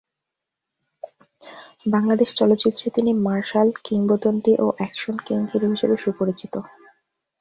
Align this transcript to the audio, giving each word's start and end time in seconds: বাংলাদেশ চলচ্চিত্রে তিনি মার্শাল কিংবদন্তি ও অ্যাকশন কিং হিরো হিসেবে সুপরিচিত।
বাংলাদেশ 1.85 2.29
চলচ্চিত্রে 2.35 2.87
তিনি 2.91 3.11
মার্শাল 3.25 3.67
কিংবদন্তি 3.85 4.53
ও 4.59 4.67
অ্যাকশন 4.77 5.15
কিং 5.25 5.39
হিরো 5.51 5.67
হিসেবে 5.73 5.95
সুপরিচিত। 5.97 6.53